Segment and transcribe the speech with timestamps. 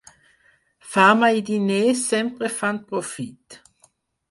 [0.93, 3.63] Fama i diners sempre fan profit.